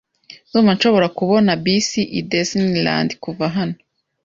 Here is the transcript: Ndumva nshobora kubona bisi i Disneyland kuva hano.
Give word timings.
Ndumva 0.49 0.71
nshobora 0.75 1.07
kubona 1.17 1.51
bisi 1.63 2.01
i 2.19 2.21
Disneyland 2.31 3.09
kuva 3.23 3.45
hano. 3.55 3.77